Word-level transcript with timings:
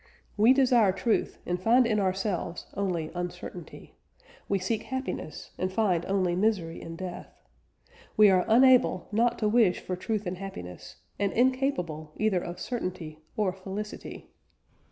"We 0.35 0.51
desire 0.51 0.91
truth, 0.91 1.37
and 1.45 1.61
find 1.61 1.85
in 1.85 1.99
ourselves 1.99 2.65
only 2.73 3.11
uncertainty; 3.13 3.93
we 4.49 4.57
seek 4.57 4.81
happiness, 4.85 5.51
and 5.59 5.71
find 5.71 6.07
only 6.07 6.35
misery 6.35 6.81
and 6.81 6.97
death. 6.97 7.39
We 8.17 8.31
are 8.31 8.43
unable 8.47 9.07
not 9.11 9.37
to 9.37 9.47
wish 9.47 9.79
for 9.79 9.95
truth 9.95 10.25
and 10.25 10.39
happiness, 10.39 10.95
and 11.19 11.31
incapable 11.31 12.13
either 12.17 12.43
of 12.43 12.59
certainty 12.59 13.19
or 13.37 13.53
felicity." 13.53 14.31